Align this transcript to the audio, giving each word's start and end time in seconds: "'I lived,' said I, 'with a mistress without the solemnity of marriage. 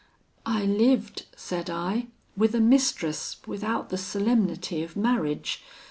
"'I 0.47 0.65
lived,' 0.65 1.27
said 1.35 1.69
I, 1.69 2.07
'with 2.35 2.55
a 2.55 2.59
mistress 2.59 3.37
without 3.45 3.89
the 3.89 3.99
solemnity 3.99 4.81
of 4.81 4.95
marriage. 4.97 5.63